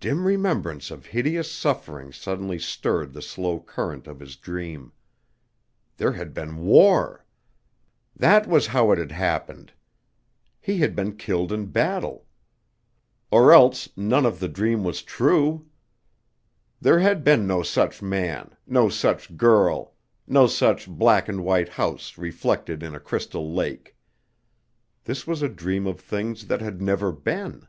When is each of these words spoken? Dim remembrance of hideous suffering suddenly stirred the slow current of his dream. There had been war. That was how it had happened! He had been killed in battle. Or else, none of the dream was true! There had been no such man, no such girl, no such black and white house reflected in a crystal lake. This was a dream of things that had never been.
Dim 0.00 0.26
remembrance 0.26 0.90
of 0.90 1.06
hideous 1.06 1.48
suffering 1.48 2.12
suddenly 2.12 2.58
stirred 2.58 3.12
the 3.12 3.22
slow 3.22 3.60
current 3.60 4.08
of 4.08 4.18
his 4.18 4.34
dream. 4.34 4.90
There 5.98 6.10
had 6.14 6.34
been 6.34 6.56
war. 6.56 7.24
That 8.16 8.48
was 8.48 8.66
how 8.66 8.90
it 8.90 8.98
had 8.98 9.12
happened! 9.12 9.72
He 10.60 10.78
had 10.78 10.96
been 10.96 11.16
killed 11.16 11.52
in 11.52 11.66
battle. 11.66 12.26
Or 13.30 13.52
else, 13.52 13.88
none 13.96 14.26
of 14.26 14.40
the 14.40 14.48
dream 14.48 14.82
was 14.82 15.00
true! 15.00 15.66
There 16.80 16.98
had 16.98 17.22
been 17.22 17.46
no 17.46 17.62
such 17.62 18.02
man, 18.02 18.56
no 18.66 18.88
such 18.88 19.36
girl, 19.36 19.94
no 20.26 20.48
such 20.48 20.88
black 20.88 21.28
and 21.28 21.44
white 21.44 21.68
house 21.68 22.18
reflected 22.18 22.82
in 22.82 22.96
a 22.96 22.98
crystal 22.98 23.54
lake. 23.54 23.96
This 25.04 25.24
was 25.24 25.40
a 25.40 25.48
dream 25.48 25.86
of 25.86 26.00
things 26.00 26.48
that 26.48 26.60
had 26.62 26.82
never 26.82 27.12
been. 27.12 27.68